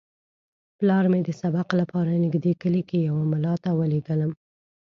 [0.77, 4.31] پلار مې د سبق لپاره نږدې کلي کې یوه ملا ته ولېږلم.